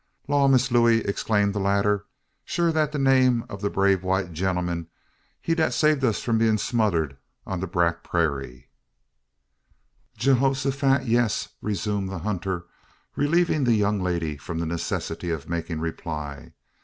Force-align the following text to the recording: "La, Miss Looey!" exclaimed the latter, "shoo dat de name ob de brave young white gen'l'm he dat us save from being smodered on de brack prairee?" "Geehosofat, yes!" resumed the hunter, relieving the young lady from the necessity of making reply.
"La, 0.27 0.47
Miss 0.47 0.71
Looey!" 0.71 1.01
exclaimed 1.05 1.53
the 1.53 1.59
latter, 1.59 2.05
"shoo 2.43 2.71
dat 2.71 2.91
de 2.91 2.97
name 2.97 3.45
ob 3.51 3.59
de 3.61 3.69
brave 3.69 4.01
young 4.01 4.07
white 4.09 4.33
gen'l'm 4.33 4.87
he 5.39 5.53
dat 5.53 5.67
us 5.67 5.75
save 5.75 6.15
from 6.17 6.39
being 6.39 6.57
smodered 6.57 7.17
on 7.45 7.59
de 7.59 7.67
brack 7.67 8.03
prairee?" 8.03 8.65
"Geehosofat, 10.17 11.05
yes!" 11.07 11.49
resumed 11.61 12.09
the 12.09 12.17
hunter, 12.17 12.65
relieving 13.15 13.63
the 13.63 13.75
young 13.75 14.01
lady 14.01 14.37
from 14.37 14.57
the 14.57 14.65
necessity 14.65 15.29
of 15.29 15.47
making 15.47 15.79
reply. 15.79 16.53